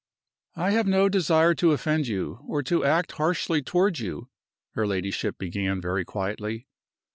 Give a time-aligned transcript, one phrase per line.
[0.55, 4.31] "I have no desire to offend you, or to act harshly toward you,"
[4.71, 6.65] her ladyship began, very quietly.